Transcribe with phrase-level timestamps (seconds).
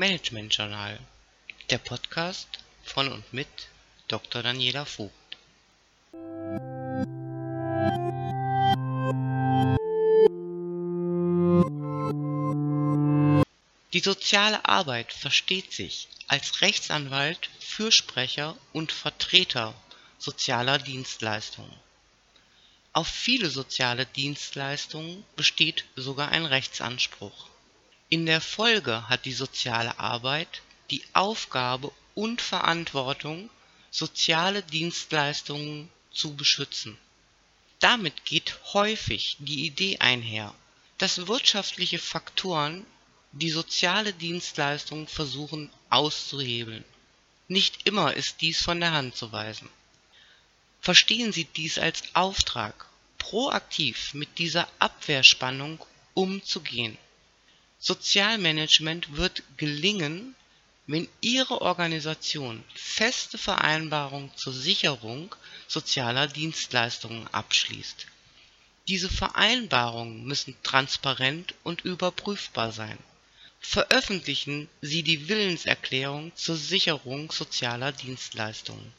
[0.00, 0.98] Management Journal,
[1.68, 2.48] der Podcast
[2.84, 3.48] von und mit
[4.08, 4.42] Dr.
[4.42, 5.12] Daniela Vogt.
[13.92, 19.74] Die soziale Arbeit versteht sich als Rechtsanwalt, Fürsprecher und Vertreter
[20.16, 21.78] sozialer Dienstleistungen.
[22.94, 27.50] Auf viele soziale Dienstleistungen besteht sogar ein Rechtsanspruch.
[28.12, 33.48] In der Folge hat die soziale Arbeit die Aufgabe und Verantwortung,
[33.92, 36.98] soziale Dienstleistungen zu beschützen.
[37.78, 40.52] Damit geht häufig die Idee einher,
[40.98, 42.84] dass wirtschaftliche Faktoren
[43.30, 46.84] die soziale Dienstleistung versuchen auszuhebeln.
[47.46, 49.68] Nicht immer ist dies von der Hand zu weisen.
[50.80, 52.86] Verstehen Sie dies als Auftrag,
[53.18, 55.78] proaktiv mit dieser Abwehrspannung
[56.14, 56.98] umzugehen.
[57.82, 60.36] Sozialmanagement wird gelingen,
[60.86, 65.34] wenn Ihre Organisation feste Vereinbarungen zur Sicherung
[65.66, 68.06] sozialer Dienstleistungen abschließt.
[68.86, 72.98] Diese Vereinbarungen müssen transparent und überprüfbar sein.
[73.60, 78.92] Veröffentlichen Sie die Willenserklärung zur Sicherung sozialer Dienstleistungen